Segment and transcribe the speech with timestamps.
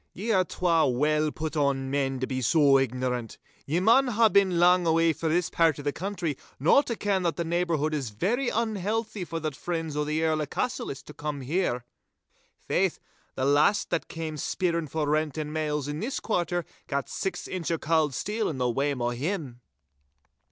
[0.15, 3.37] 'Ye are twa well put on men to be so ignorant.
[3.67, 7.21] Ye maun hae been lang awa' frae this pairt o' the country no to ken
[7.21, 11.13] that the neighbourhood is very unhealthy for the friends o' the Earl o' Cassillis to
[11.13, 11.85] come here.
[12.57, 12.99] Faith,
[13.35, 17.69] the last that cam' speerin' for rent and mails in this quarter gat six inch
[17.69, 19.61] o' cauld steel in the wame o' him!